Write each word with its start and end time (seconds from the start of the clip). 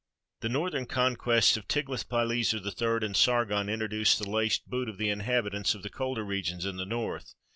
The 0.39 0.49
northern 0.49 0.87
conquests 0.87 1.57
of 1.57 1.67
Tiglath 1.67 2.09
pileser 2.09 2.57
III 2.57 3.05
and 3.05 3.15
Sargon 3.15 3.69
introduced 3.69 4.17
the 4.17 4.27
laced 4.27 4.67
boot 4.67 4.89
of 4.89 4.97
the 4.97 5.11
inhabitants 5.11 5.75
of 5.75 5.83
the 5.83 5.91
colder 5.91 6.23
regions 6.25 6.65
in 6.65 6.77
the 6.77 6.87
north. 6.87 7.35